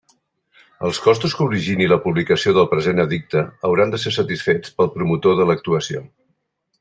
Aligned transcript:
Els 0.87 0.99
costos 1.07 1.35
que 1.41 1.45
origine 1.49 1.89
la 1.91 1.99
publicació 2.07 2.55
del 2.57 2.67
present 2.73 3.03
edicte 3.05 3.43
hauran 3.69 3.93
de 3.95 4.03
ser 4.05 4.15
satisfets 4.19 4.73
pel 4.81 4.91
promotor 4.97 5.37
de 5.41 5.47
l'actuació. 5.51 6.03